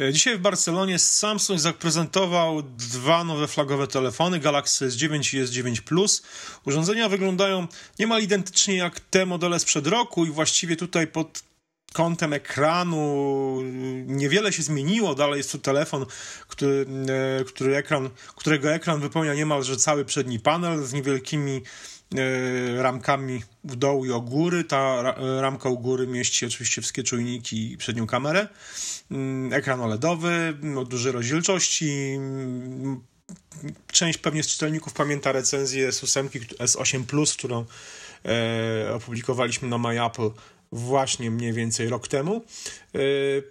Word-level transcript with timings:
E, 0.00 0.12
dzisiaj 0.12 0.36
w 0.36 0.40
Barcelonie 0.40 0.98
Samsung 0.98 1.60
zaprezentował 1.60 2.62
dwa 2.62 3.24
nowe 3.24 3.48
flagowe 3.48 3.86
telefony 3.86 4.38
Galaxy 4.38 4.88
S9 4.88 5.36
i 5.36 5.44
S9 5.44 5.80
Plus. 5.80 6.22
Urządzenia 6.66 7.08
wyglądają 7.08 7.66
niemal 7.98 8.22
identycznie 8.22 8.76
jak 8.76 9.00
te 9.00 9.26
modele 9.26 9.58
sprzed 9.58 9.86
roku 9.86 10.24
i 10.24 10.30
właściwie 10.30 10.76
tutaj 10.76 11.06
pod 11.06 11.42
kątem 11.92 12.32
ekranu 12.32 13.58
niewiele 14.06 14.52
się 14.52 14.62
zmieniło. 14.62 15.14
Dalej 15.14 15.38
jest 15.38 15.52
to 15.52 15.58
telefon, 15.58 16.06
który, 16.48 16.86
e, 17.40 17.44
który 17.44 17.76
ekran, 17.76 18.10
którego 18.36 18.72
ekran 18.72 19.00
wypełnia 19.00 19.34
niemalże 19.34 19.76
cały 19.76 20.04
przedni 20.04 20.38
panel 20.40 20.84
z 20.84 20.92
niewielkimi 20.92 21.62
ramkami 22.76 23.42
w 23.64 23.76
dołu 23.76 24.06
i 24.06 24.10
o 24.10 24.20
góry. 24.20 24.64
Ta 24.64 25.02
ramka 25.40 25.68
u 25.68 25.78
góry 25.78 26.06
mieści 26.06 26.46
oczywiście 26.46 26.80
wszystkie 26.82 27.02
czujniki 27.02 27.72
i 27.72 27.76
przednią 27.76 28.06
kamerę. 28.06 28.48
Mm, 29.10 29.52
ekran 29.52 29.80
OLEDowy 29.80 30.56
o 30.76 30.84
dużej 30.84 31.12
rozdzielczości. 31.12 31.90
Mm, 32.16 33.00
część 33.92 34.18
pewnie 34.18 34.42
z 34.42 34.46
czytelników 34.46 34.92
pamięta 34.92 35.32
recenzję 35.32 35.90
S8, 35.90 36.28
S8+, 36.58 37.36
którą 37.38 37.64
e, 38.24 38.94
opublikowaliśmy 38.94 39.68
na 39.68 39.78
MyApple 39.78 40.30
właśnie 40.72 41.30
mniej 41.30 41.52
więcej 41.52 41.88
rok 41.88 42.08
temu. 42.08 42.44
E, 42.94 42.98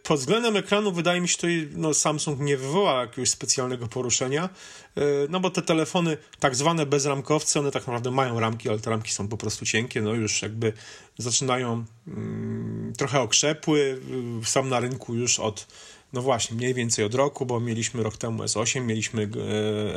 pod 0.04 0.20
względem 0.20 0.58
ekranu 0.58 0.92
wydaje 0.92 1.22
mi 1.22 1.28
się, 1.28 1.38
że 1.42 1.48
no, 1.72 1.94
Samsung 1.94 2.40
nie 2.40 2.58
wywoła 2.58 3.02
jakiegoś 3.02 3.30
specjalnego 3.30 3.88
poruszenia, 3.88 4.50
e, 4.98 5.02
no 5.30 5.40
bo 5.40 5.50
te 5.50 5.62
telefony 5.62 6.18
tak 6.40 6.56
zwane 6.56 6.86
bezramkowce, 6.86 7.60
one 7.60 7.72
tak 7.72 7.88
naprawdę 7.88 8.12
mają 8.12 8.40
ramki, 8.40 8.70
ale 8.70 8.80
te 8.80 8.90
ramki 8.90 9.14
są 9.14 9.28
po 9.28 9.38
prostu 9.38 9.66
cienkie, 9.66 10.02
no 10.02 10.14
już 10.14 10.42
jakby 10.42 10.74
zaczynają 11.18 11.86
mm, 12.08 12.94
trochę 12.98 13.22
okrzepły, 13.22 14.02
są 14.44 14.66
na 14.66 14.80
rynku 14.80 15.16
już 15.16 15.40
od 15.40 15.68
no 16.14 16.22
właśnie, 16.22 16.58
mniej 16.58 16.74
więcej 16.74 17.06
od 17.06 17.16
roku, 17.16 17.46
bo 17.46 17.60
mieliśmy 17.60 18.04
rok 18.04 18.18
temu 18.18 18.44
S8, 18.44 18.82
mieliśmy 18.82 19.30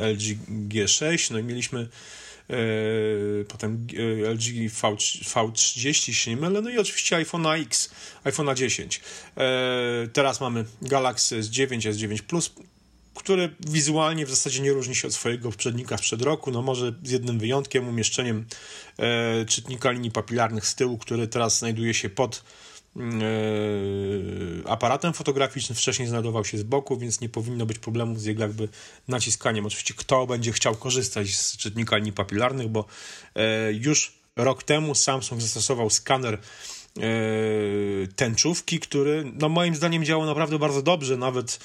e, 0.01 0.07
LG 0.07 0.37
G6, 0.69 1.31
no 1.31 1.39
i 1.39 1.43
mieliśmy 1.43 1.87
potem 3.47 3.87
e, 4.25 4.29
LG 4.33 4.69
V, 4.69 4.87
V30 5.23 6.13
się 6.13 6.31
nie 6.31 6.37
mylę, 6.37 6.61
no 6.61 6.69
i 6.69 6.77
oczywiście 6.77 7.15
iPhone 7.15 7.47
X, 7.47 7.89
iPhone 8.23 8.55
10. 8.55 9.01
E, 9.37 9.41
teraz 10.13 10.41
mamy 10.41 10.65
Galaxy 10.81 11.39
S9, 11.39 11.91
S9 11.91 12.21
Plus, 12.21 12.51
który 13.15 13.55
wizualnie 13.59 14.25
w 14.25 14.29
zasadzie 14.29 14.61
nie 14.61 14.73
różni 14.73 14.95
się 14.95 15.07
od 15.07 15.13
swojego 15.13 15.51
poprzednika 15.51 15.97
sprzed 15.97 16.21
roku, 16.21 16.51
no 16.51 16.61
może 16.61 16.93
z 17.03 17.11
jednym 17.11 17.39
wyjątkiem, 17.39 17.87
umieszczeniem 17.87 18.45
czytnika 19.47 19.91
linii 19.91 20.11
papilarnych 20.11 20.67
z 20.67 20.75
tyłu, 20.75 20.97
który 20.97 21.27
teraz 21.27 21.59
znajduje 21.59 21.93
się 21.93 22.09
pod 22.09 22.43
E, 22.43 22.70
aparatem 24.65 25.13
fotograficznym, 25.13 25.75
wcześniej 25.75 26.07
znajdował 26.07 26.45
się 26.45 26.57
z 26.57 26.63
boku, 26.63 26.97
więc 26.97 27.21
nie 27.21 27.29
powinno 27.29 27.65
być 27.65 27.79
problemu 27.79 28.19
z 28.19 28.25
jego 28.25 28.41
jakby 28.41 28.69
naciskaniem. 29.07 29.65
Oczywiście 29.65 29.93
kto 29.93 30.27
będzie 30.27 30.51
chciał 30.51 30.75
korzystać 30.75 31.35
z 31.35 31.57
czytnika 31.57 31.97
linii 31.97 32.13
papilarnych, 32.13 32.67
bo 32.67 32.85
e, 33.35 33.73
już 33.73 34.13
rok 34.35 34.63
temu 34.63 34.95
Samsung 34.95 35.41
zastosował 35.41 35.89
skaner 35.89 36.33
e, 36.33 36.39
tęczówki, 38.15 38.79
który 38.79 39.31
no 39.33 39.49
moim 39.49 39.75
zdaniem 39.75 40.05
działał 40.05 40.25
naprawdę 40.25 40.59
bardzo 40.59 40.81
dobrze, 40.81 41.17
nawet 41.17 41.59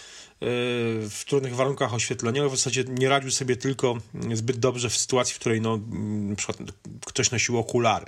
w 1.10 1.22
trudnych 1.26 1.54
warunkach 1.54 1.94
oświetleniowych. 1.94 2.52
W 2.52 2.56
zasadzie 2.56 2.84
nie 2.88 3.08
radził 3.08 3.30
sobie 3.30 3.56
tylko 3.56 3.98
zbyt 4.32 4.56
dobrze 4.56 4.90
w 4.90 4.96
sytuacji, 4.96 5.34
w 5.34 5.38
której 5.38 5.60
no, 5.60 5.80
na 6.28 6.36
przykład 6.36 6.58
ktoś 7.06 7.30
nosił 7.30 7.58
okulary 7.58 8.06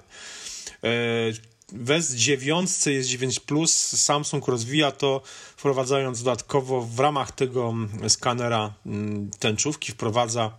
w 1.72 1.88
S9 1.88 2.90
jest 2.90 3.08
9 3.08 3.40
Plus. 3.40 3.74
Samsung 3.88 4.48
rozwija 4.48 4.92
to, 4.92 5.22
wprowadzając 5.56 6.22
dodatkowo 6.22 6.82
w 6.82 7.00
ramach 7.00 7.32
tego 7.32 7.74
skanera 8.08 8.72
mm, 8.86 9.30
tęczówki, 9.38 9.92
wprowadza 9.92 10.56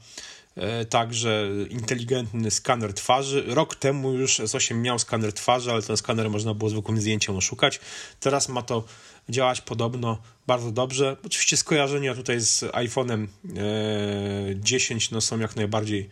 e, 0.55 0.85
także 0.85 1.49
inteligentny 1.69 2.51
skaner 2.51 2.93
twarzy. 2.93 3.43
Rok 3.47 3.75
temu 3.75 4.13
już 4.13 4.39
S8 4.39 4.75
miał 4.75 4.99
skaner 4.99 5.33
twarzy, 5.33 5.71
ale 5.71 5.81
ten 5.81 5.97
skaner 5.97 6.29
można 6.29 6.53
było 6.53 6.69
zwykłym 6.69 7.01
zdjęciem 7.01 7.35
oszukać. 7.35 7.79
Teraz 8.19 8.49
ma 8.49 8.61
to 8.61 8.83
działać 9.29 9.61
podobno 9.61 10.17
bardzo 10.47 10.71
dobrze. 10.71 11.17
Oczywiście 11.25 11.57
skojarzenia 11.57 12.15
tutaj 12.15 12.39
z 12.39 12.63
iPhone'em 12.63 13.27
10 14.55 15.05
e, 15.05 15.09
no, 15.11 15.21
są 15.21 15.39
jak 15.39 15.55
najbardziej 15.55 16.09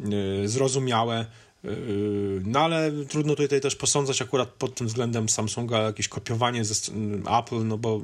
e, 0.00 0.48
zrozumiałe. 0.48 1.26
Yy, 1.64 2.42
no 2.44 2.60
ale 2.60 2.92
trudno 3.08 3.36
tutaj 3.36 3.60
też 3.60 3.76
posądzać 3.76 4.22
akurat 4.22 4.48
pod 4.48 4.74
tym 4.74 4.86
względem 4.86 5.28
Samsunga 5.28 5.78
jakieś 5.78 6.08
kopiowanie 6.08 6.64
ze 6.64 6.92
Apple, 7.38 7.66
no 7.66 7.78
bo 7.78 8.00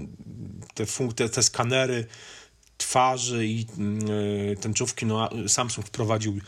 te, 0.74 0.86
te, 1.14 1.28
te 1.28 1.42
skanery 1.42 2.06
twarzy 2.76 3.46
i 3.46 3.58
yy, 3.58 4.56
tęczówki, 4.60 5.06
no 5.06 5.28
Samsung 5.48 5.86
wprowadził 5.86 6.38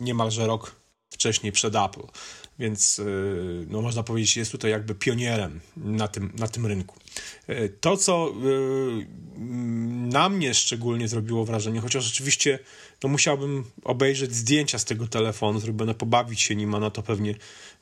niemalże 0.00 0.46
rok 0.46 0.81
wcześniej 1.22 1.52
przed 1.52 1.74
Apple, 1.76 2.06
więc 2.58 3.00
no 3.68 3.82
można 3.82 4.02
powiedzieć 4.02 4.36
jest 4.36 4.52
tutaj 4.52 4.70
jakby 4.70 4.94
pionierem 4.94 5.60
na 5.76 6.08
tym, 6.08 6.32
na 6.38 6.48
tym 6.48 6.66
rynku. 6.66 6.96
To, 7.80 7.96
co 7.96 8.34
na 10.10 10.28
mnie 10.28 10.54
szczególnie 10.54 11.08
zrobiło 11.08 11.44
wrażenie, 11.44 11.80
chociaż 11.80 12.08
oczywiście 12.08 12.58
no 13.02 13.08
musiałbym 13.08 13.64
obejrzeć 13.84 14.34
zdjęcia 14.34 14.78
z 14.78 14.84
tego 14.84 15.06
telefonu, 15.06 15.60
zrobione 15.60 15.94
pobawić 15.94 16.40
się 16.40 16.56
nim, 16.56 16.74
a 16.74 16.80
na 16.80 16.90
to 16.90 17.02
pewnie 17.02 17.34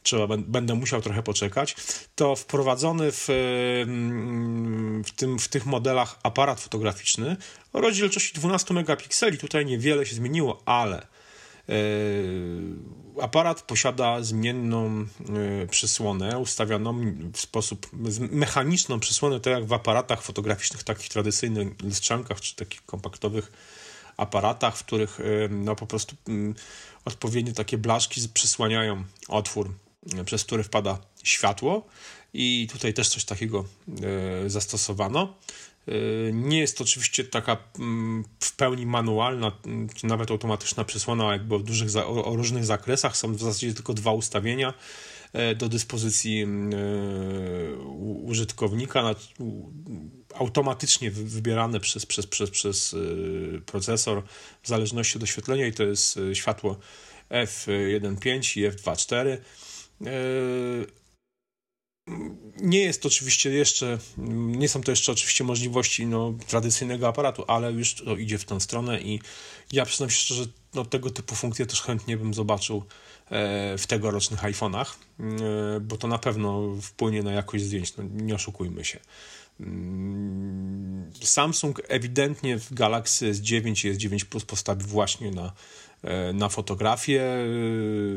trzeba, 0.02 0.36
będę 0.36 0.74
musiał 0.74 1.02
trochę 1.02 1.22
poczekać, 1.22 1.76
to 2.14 2.36
wprowadzony 2.36 3.12
w, 3.12 3.28
mm, 3.82 5.04
w, 5.04 5.10
tym, 5.10 5.38
w 5.38 5.48
tych 5.48 5.66
modelach 5.66 6.18
aparat 6.22 6.60
fotograficzny 6.60 7.36
o 7.72 7.80
rozdzielczości 7.80 8.34
12 8.34 8.74
megapikseli. 8.74 9.38
Tutaj 9.38 9.66
niewiele 9.66 10.06
się 10.06 10.14
zmieniło, 10.14 10.62
ale 10.66 11.06
aparat 13.20 13.62
posiada 13.62 14.22
zmienną 14.22 14.96
yy, 14.98 15.66
przysłonę, 15.70 16.38
ustawioną 16.38 17.14
w 17.32 17.40
sposób 17.40 17.86
mechaniczną 18.30 19.00
przysłonę, 19.00 19.40
tak 19.40 19.52
jak 19.52 19.64
w 19.64 19.72
aparatach 19.72 20.22
fotograficznych, 20.22 20.84
takich 20.84 21.08
tradycyjnych 21.08 21.82
lustrzankach 21.82 22.40
czy 22.40 22.56
takich 22.56 22.86
kompaktowych 22.86 23.52
aparatach, 24.16 24.76
w 24.76 24.84
których 24.84 25.18
yy, 25.18 25.48
no, 25.50 25.76
po 25.76 25.86
prostu 25.86 26.16
odpowiednie 27.04 27.52
takie 27.52 27.78
blaszki 27.78 28.28
przysłaniają 28.34 29.04
otwór, 29.28 29.74
przez 30.24 30.44
który 30.44 30.62
wpada 30.62 30.98
światło 31.24 31.86
i 32.34 32.68
tutaj 32.72 32.94
też 32.94 33.08
coś 33.08 33.24
takiego 33.24 33.64
zastosowano. 34.46 35.34
Y, 35.90 36.30
nie 36.34 36.58
jest 36.58 36.78
to 36.78 36.84
oczywiście 36.84 37.24
taka 37.24 37.56
mm, 37.78 38.24
w 38.40 38.56
pełni 38.56 38.86
manualna, 38.86 39.52
mm, 39.66 39.88
czy 39.88 40.06
nawet 40.06 40.30
automatyczna 40.30 40.84
przesłona, 40.84 41.32
jakby 41.32 41.54
o, 41.54 41.58
dużych, 41.58 41.96
o 42.06 42.36
różnych 42.36 42.64
zakresach. 42.64 43.16
Są 43.16 43.34
w 43.34 43.40
zasadzie 43.40 43.74
tylko 43.74 43.94
dwa 43.94 44.12
ustawienia 44.12 44.74
e, 45.32 45.54
do 45.54 45.68
dyspozycji 45.68 46.42
mm, 46.42 46.72
e, 46.72 47.76
użytkownika, 48.24 49.14
automatycznie 50.34 51.10
wybierane 51.10 51.80
przez, 51.80 52.06
przez, 52.06 52.26
przez, 52.26 52.50
przez 52.50 52.94
e, 52.94 53.60
procesor 53.60 54.22
w 54.62 54.68
zależności 54.68 55.18
od 55.18 55.22
oświetlenia 55.22 55.66
i 55.66 55.72
to 55.72 55.82
jest 55.82 56.18
światło 56.34 56.78
f1.5 57.30 58.60
i 58.60 58.70
f2.4 58.70 59.38
nie 62.56 62.80
jest 62.80 63.02
to 63.02 63.08
oczywiście 63.08 63.50
jeszcze, 63.50 63.98
nie 64.36 64.68
są 64.68 64.82
to 64.82 64.92
jeszcze 64.92 65.12
oczywiście 65.12 65.44
możliwości 65.44 66.06
no, 66.06 66.34
tradycyjnego 66.46 67.08
aparatu, 67.08 67.44
ale 67.46 67.72
już 67.72 67.94
to 67.94 68.16
idzie 68.16 68.38
w 68.38 68.44
tę 68.44 68.60
stronę 68.60 69.00
i 69.00 69.20
ja 69.72 69.84
przyznam 69.84 70.10
się 70.10 70.16
szczerze, 70.16 70.44
no, 70.74 70.84
tego 70.84 71.10
typu 71.10 71.34
funkcje 71.34 71.66
też 71.66 71.82
chętnie 71.82 72.16
bym 72.16 72.34
zobaczył 72.34 72.84
e, 73.30 73.78
w 73.78 73.86
tegorocznych 73.86 74.42
iPhone'ach, 74.42 74.86
e, 74.86 75.80
bo 75.80 75.96
to 75.96 76.08
na 76.08 76.18
pewno 76.18 76.76
wpłynie 76.82 77.22
na 77.22 77.32
jakość 77.32 77.64
zdjęć, 77.64 77.96
no, 77.96 78.04
nie 78.12 78.34
oszukujmy 78.34 78.84
się. 78.84 78.98
Mm, 79.60 81.10
Samsung 81.22 81.82
ewidentnie 81.88 82.58
w 82.58 82.74
Galaxy 82.74 83.32
S9 83.32 83.88
i 83.88 83.94
S9 83.94 84.24
Plus 84.24 84.44
postawił 84.44 84.86
właśnie 84.86 85.30
na 85.30 85.52
E, 86.02 86.32
na 86.32 86.48
fotografię. 86.48 87.22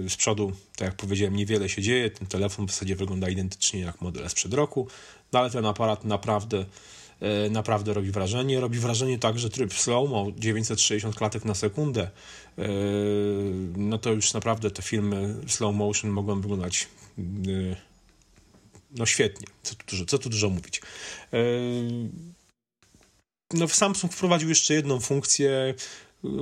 Z 0.07 0.15
przodu, 0.17 0.51
tak 0.75 0.87
jak 0.87 0.95
powiedziałem, 0.95 1.35
niewiele 1.35 1.69
się 1.69 1.81
dzieje. 1.81 2.09
Ten 2.09 2.27
telefon 2.27 2.67
w 2.67 2.71
zasadzie 2.71 2.95
wygląda 2.95 3.29
identycznie 3.29 3.79
jak 3.79 4.01
model 4.01 4.29
sprzed 4.29 4.53
roku, 4.53 4.87
no 5.33 5.39
ale 5.39 5.49
ten 5.49 5.65
aparat 5.65 6.05
naprawdę 6.05 6.65
naprawdę 7.51 7.93
robi 7.93 8.11
wrażenie. 8.11 8.59
Robi 8.59 8.79
wrażenie 8.79 9.19
także 9.19 9.49
tryb 9.49 9.73
slow-mo, 9.73 10.31
960 10.37 11.15
klatek 11.15 11.45
na 11.45 11.55
sekundę. 11.55 12.09
No 13.77 13.97
to 13.97 14.11
już 14.11 14.33
naprawdę 14.33 14.71
te 14.71 14.81
filmy 14.81 15.35
slow 15.47 15.75
motion 15.75 16.11
mogą 16.11 16.41
wyglądać 16.41 16.87
no 18.97 19.05
świetnie. 19.05 19.47
Co 19.63 19.75
tu 19.75 19.85
dużo, 19.89 20.05
co 20.05 20.17
tu 20.17 20.29
dużo 20.29 20.49
mówić. 20.49 20.81
No 23.53 23.67
Samsung 23.67 24.13
wprowadził 24.13 24.49
jeszcze 24.49 24.73
jedną 24.73 24.99
funkcję, 24.99 25.73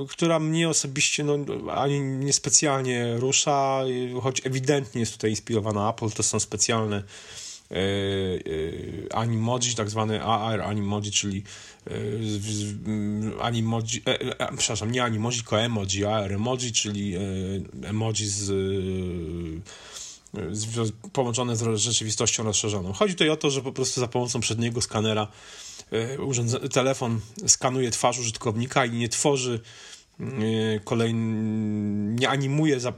która 0.08 0.38
mnie 0.38 0.68
osobiście 0.68 1.24
no, 1.24 1.38
ani 1.72 2.00
niespecjalnie 2.00 3.16
rusza, 3.16 3.84
choć 4.22 4.46
ewidentnie 4.46 5.00
jest 5.00 5.12
tutaj 5.12 5.30
inspirowana 5.30 5.90
Apple, 5.90 6.10
to 6.10 6.22
są 6.22 6.40
specjalne 6.40 7.02
Animoji, 9.14 9.74
tak 9.74 9.90
zwany 9.90 10.24
AR 10.24 10.60
Animoji, 10.60 11.10
czyli 11.10 11.42
Animoji, 13.40 14.02
e, 14.06 14.20
e, 14.40 14.56
przepraszam, 14.56 14.92
nie 14.92 15.04
Animoji, 15.04 15.36
tylko 15.36 15.60
emoji, 15.60 16.04
AR 16.04 16.32
emoji, 16.32 16.72
czyli 16.72 17.14
emoji 17.84 18.28
z 18.28 18.52
połączone 21.12 21.56
z 21.56 21.76
rzeczywistością 21.76 22.44
rozszerzoną. 22.44 22.92
Chodzi 22.92 23.14
tutaj 23.14 23.30
o 23.30 23.36
to, 23.36 23.50
że 23.50 23.62
po 23.62 23.72
prostu 23.72 24.00
za 24.00 24.08
pomocą 24.08 24.40
przedniego 24.40 24.80
skanera 24.80 25.28
telefon 26.72 27.20
skanuje 27.46 27.90
twarz 27.90 28.18
użytkownika 28.18 28.86
i 28.86 28.90
nie 28.90 29.08
tworzy 29.08 29.60
kolejny, 30.84 31.22
nie 32.20 32.28
animuje 32.28 32.80
za, 32.80 32.92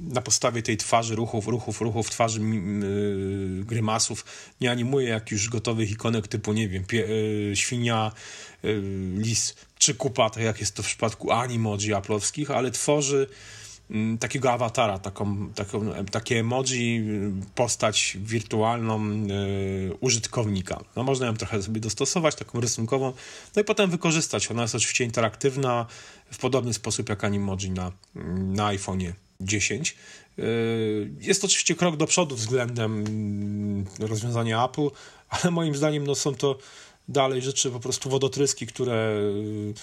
na 0.00 0.22
podstawie 0.22 0.62
tej 0.62 0.76
twarzy, 0.76 1.16
ruchów, 1.16 1.46
ruchów, 1.46 1.80
ruchów 1.80 2.10
twarzy, 2.10 2.40
grymasów, 3.64 4.24
nie 4.60 4.70
animuje 4.70 5.08
jak 5.08 5.30
już 5.30 5.48
gotowych 5.48 5.90
ikonek 5.90 6.28
typu, 6.28 6.52
nie 6.52 6.68
wiem, 6.68 6.84
pie, 6.84 7.08
y, 7.08 7.52
świnia, 7.54 8.12
y, 8.64 8.82
lis 9.16 9.54
czy 9.78 9.94
kupa, 9.94 10.30
tak 10.30 10.42
jak 10.42 10.60
jest 10.60 10.74
to 10.74 10.82
w 10.82 10.86
przypadku 10.86 11.32
animoji 11.32 11.94
aplowskich, 11.94 12.50
ale 12.50 12.70
tworzy 12.70 13.26
takiego 14.20 14.52
awatara, 14.52 14.98
taką, 14.98 15.50
taką, 15.54 16.04
takie 16.10 16.38
emoji, 16.40 17.04
postać 17.54 18.16
wirtualną 18.20 19.26
yy, 19.26 19.96
użytkownika. 20.00 20.84
No, 20.96 21.02
można 21.02 21.26
ją 21.26 21.34
trochę 21.34 21.62
sobie 21.62 21.80
dostosować, 21.80 22.34
taką 22.34 22.60
rysunkową, 22.60 23.12
no 23.56 23.62
i 23.62 23.64
potem 23.64 23.90
wykorzystać. 23.90 24.50
Ona 24.50 24.62
jest 24.62 24.74
oczywiście 24.74 25.04
interaktywna 25.04 25.86
w 26.30 26.38
podobny 26.38 26.74
sposób 26.74 27.08
jak 27.08 27.24
Animoji 27.24 27.70
na, 27.70 27.92
na 28.54 28.66
iPhone'ie 28.66 29.12
10. 29.40 29.96
Yy, 30.36 31.10
jest 31.20 31.40
to 31.40 31.46
oczywiście 31.46 31.74
krok 31.74 31.96
do 31.96 32.06
przodu 32.06 32.36
względem 32.36 33.04
mm, 33.06 33.86
rozwiązania 34.00 34.64
Apple, 34.64 34.88
ale 35.28 35.50
moim 35.50 35.74
zdaniem 35.74 36.06
no, 36.06 36.14
są 36.14 36.34
to 36.34 36.58
dalej 37.08 37.42
rzeczy 37.42 37.70
po 37.70 37.80
prostu 37.80 38.10
wodotryski, 38.10 38.66
które 38.66 39.14
yy, 39.66 39.74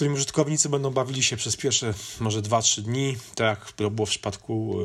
którym 0.00 0.14
użytkownicy 0.14 0.68
będą 0.68 0.90
bawili 0.90 1.22
się 1.22 1.36
przez 1.36 1.56
pierwsze 1.56 1.94
może 2.20 2.42
2-3 2.42 2.82
dni, 2.82 3.16
tak 3.34 3.74
jak 3.80 3.90
było 3.90 4.06
w 4.06 4.10
przypadku 4.10 4.76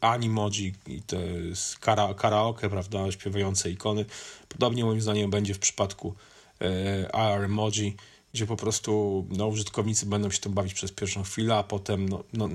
e, 0.00 0.04
Animoji 0.04 0.74
i 0.86 1.02
jest 1.48 1.78
kara, 1.78 2.14
karaoke, 2.14 2.70
prawda, 2.70 3.12
śpiewające 3.12 3.70
ikony. 3.70 4.04
Podobnie 4.48 4.84
moim 4.84 5.00
zdaniem 5.00 5.30
będzie 5.30 5.54
w 5.54 5.58
przypadku 5.58 6.14
e, 6.60 7.14
AR 7.14 7.44
Emoji, 7.44 7.96
gdzie 8.34 8.46
po 8.46 8.56
prostu 8.56 9.26
no, 9.30 9.46
użytkownicy 9.46 10.06
będą 10.06 10.30
się 10.30 10.38
tym 10.38 10.52
bawić 10.52 10.74
przez 10.74 10.92
pierwszą 10.92 11.22
chwilę, 11.22 11.54
a 11.54 11.62
potem 11.62 12.08
no, 12.08 12.24
no, 12.32 12.48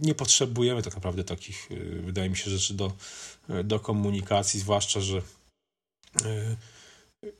nie 0.00 0.14
potrzebujemy 0.14 0.82
tak 0.82 0.94
naprawdę 0.94 1.24
takich, 1.24 1.68
e, 1.70 2.02
wydaje 2.02 2.30
mi 2.30 2.36
się, 2.36 2.50
rzeczy 2.50 2.74
do, 2.74 2.92
do 3.64 3.80
komunikacji, 3.80 4.60
zwłaszcza, 4.60 5.00
że 5.00 5.22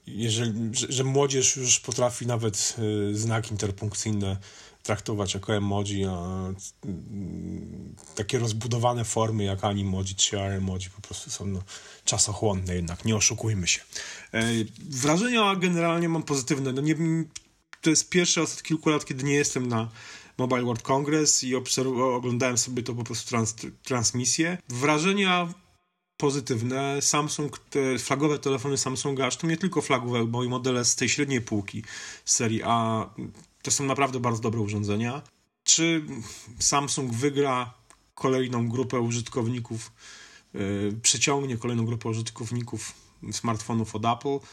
jeżeli, 0.07 0.71
że, 0.73 0.87
że, 0.93 1.05
młodzież 1.05 1.57
już 1.57 1.81
potrafi 1.81 2.27
nawet 2.27 2.77
y, 3.11 3.17
znaki 3.17 3.51
interpunkcyjne 3.51 4.37
traktować 4.83 5.35
jako 5.35 5.55
emoji, 5.55 6.05
a 6.05 6.49
y, 6.51 8.15
takie 8.15 8.39
rozbudowane 8.39 9.05
formy 9.05 9.45
jak 9.45 9.65
animoji 9.65 10.15
czy 10.15 10.41
emoji 10.41 10.87
po 10.97 11.03
prostu 11.03 11.31
są 11.31 11.47
no, 11.47 11.63
czasochłonne 12.05 12.75
jednak, 12.75 13.05
nie 13.05 13.17
oszukujmy 13.17 13.67
się. 13.67 13.81
E, 14.35 14.45
wrażenia 14.91 15.57
generalnie 15.57 16.09
mam 16.09 16.23
pozytywne. 16.23 16.73
No 16.73 16.83
nie, 16.83 16.95
to 17.81 17.91
jest 17.91 18.09
pierwszy 18.09 18.41
raz 18.41 18.55
od 18.55 18.63
kilku 18.63 18.91
lat, 18.91 19.05
kiedy 19.05 19.25
nie 19.25 19.35
jestem 19.35 19.69
na 19.69 19.91
Mobile 20.39 20.63
World 20.63 20.83
Congress 20.83 21.45
i 21.45 21.55
oglądałem 22.15 22.59
sobie 22.59 22.83
to 22.83 22.95
po 22.95 23.05
prostu 23.05 23.31
trans 23.31 23.55
transmisję. 23.83 24.59
Wrażenia 24.69 25.55
pozytywne. 26.17 27.03
Samsung, 27.03 27.59
te 27.59 27.99
flagowe 27.99 28.39
telefony 28.39 28.79
Samsunga, 28.79 29.25
zresztą 29.25 29.47
nie 29.47 29.57
tylko 29.57 29.83
flagowe, 29.83 30.25
bo 30.25 30.45
i 30.45 30.49
modele 30.49 30.85
z 30.85 30.97
tej 30.97 31.09
średniej 31.09 31.41
półki 31.41 31.85
serii 32.25 32.63
A, 32.65 33.07
to 33.63 33.71
są 33.71 33.85
naprawdę 33.85 34.21
bardzo 34.21 34.43
dobre 34.43 34.61
urządzenia. 34.61 35.23
Czy 35.65 36.03
Samsung 36.59 37.13
wygra 37.13 37.75
kolejną 38.15 38.69
grupę 38.69 39.01
użytkowników, 39.01 39.93
yy, 40.55 40.99
przyciągnie 41.03 41.57
kolejną 41.57 41.85
grupę 41.87 42.09
użytkowników 42.09 42.93
smartfonów 43.33 43.95
od 43.95 44.05
Apple? 44.05 44.47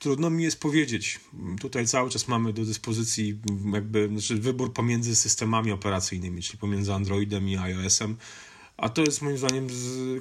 Trudno 0.00 0.30
mi 0.30 0.44
jest 0.44 0.60
powiedzieć. 0.60 1.20
Tutaj 1.60 1.86
cały 1.86 2.10
czas 2.10 2.28
mamy 2.28 2.52
do 2.52 2.64
dyspozycji 2.64 3.40
jakby 3.72 4.08
znaczy 4.08 4.36
wybór 4.36 4.72
pomiędzy 4.72 5.16
systemami 5.16 5.72
operacyjnymi, 5.72 6.42
czyli 6.42 6.58
pomiędzy 6.58 6.94
Androidem 6.94 7.48
i 7.48 7.56
iOS-em 7.56 8.16
a 8.80 8.88
to 8.88 9.02
jest 9.02 9.22
moim 9.22 9.38
zdaniem 9.38 9.66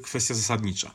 kwestia 0.03 0.33
zasadnicza. 0.33 0.93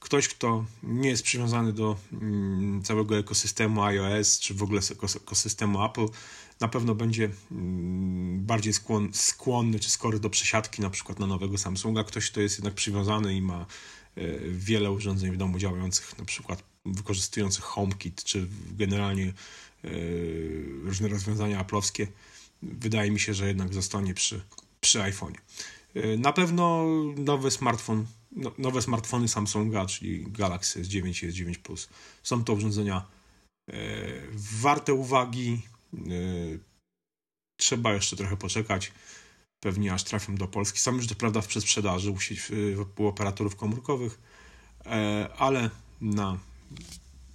Ktoś, 0.00 0.28
kto 0.28 0.64
nie 0.82 1.08
jest 1.08 1.22
przywiązany 1.22 1.72
do 1.72 1.96
mm, 2.12 2.82
całego 2.82 3.18
ekosystemu 3.18 3.82
iOS, 3.82 4.38
czy 4.38 4.54
w 4.54 4.62
ogóle 4.62 4.80
ekosystemu 5.16 5.84
Apple, 5.84 6.06
na 6.60 6.68
pewno 6.68 6.94
będzie 6.94 7.30
mm, 7.50 8.46
bardziej 8.46 8.72
skłonny 9.12 9.80
czy 9.80 9.90
skory 9.90 10.20
do 10.20 10.30
przesiadki 10.30 10.82
na 10.82 10.90
przykład 10.90 11.18
na 11.18 11.26
nowego 11.26 11.58
Samsunga. 11.58 12.04
Ktoś, 12.04 12.30
kto 12.30 12.40
jest 12.40 12.58
jednak 12.58 12.74
przywiązany 12.74 13.34
i 13.34 13.42
ma 13.42 13.66
e, 14.16 14.38
wiele 14.48 14.90
urządzeń 14.90 15.32
w 15.32 15.36
domu 15.36 15.58
działających, 15.58 16.18
na 16.18 16.24
przykład 16.24 16.62
wykorzystujących 16.86 17.64
HomeKit, 17.64 18.24
czy 18.24 18.48
generalnie 18.70 19.26
e, 19.26 19.88
różne 20.84 21.08
rozwiązania 21.08 21.58
aplowskie, 21.58 22.06
wydaje 22.62 23.10
mi 23.10 23.20
się, 23.20 23.34
że 23.34 23.48
jednak 23.48 23.74
zostanie 23.74 24.14
przy, 24.14 24.42
przy 24.80 24.98
iPhone'ie. 24.98 25.38
Y, 25.96 26.18
na 26.18 26.32
pewno 26.32 26.84
nowy 27.16 27.50
smartfon, 27.50 28.06
no, 28.32 28.52
nowe 28.58 28.82
smartfony 28.82 29.28
Samsunga, 29.28 29.86
czyli 29.86 30.24
Galaxy 30.28 30.82
S9 30.82 31.26
i 31.26 31.32
S9 31.32 31.58
Plus, 31.58 31.88
są 32.22 32.44
to 32.44 32.52
urządzenia 32.52 33.04
e, 33.68 33.74
warte 34.34 34.94
uwagi. 34.94 35.62
E, 35.94 35.98
trzeba 37.56 37.92
jeszcze 37.92 38.16
trochę 38.16 38.36
poczekać. 38.36 38.92
Pewnie 39.60 39.92
aż 39.92 40.04
trafią 40.04 40.34
do 40.34 40.48
Polski. 40.48 40.80
Są 40.80 40.94
już 40.94 41.06
to 41.06 41.14
prawda 41.14 41.40
w 41.40 41.46
przedsprzedaży 41.46 42.10
u, 42.10 42.16
u 42.96 43.06
operatorów 43.06 43.56
komórkowych, 43.56 44.18
e, 44.86 45.28
ale 45.38 45.70
na 46.00 46.38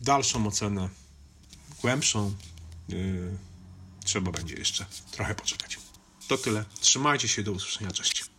dalszą 0.01 0.47
ocenę, 0.47 0.89
głębszą, 1.81 2.33
trzeba 4.05 4.31
będzie 4.31 4.55
jeszcze 4.55 4.85
trochę 5.11 5.35
poczekać. 5.35 5.79
To 6.27 6.37
tyle. 6.37 6.65
Trzymajcie 6.79 7.27
się, 7.27 7.43
do 7.43 7.51
usłyszenia. 7.51 7.91
Cześć. 7.91 8.36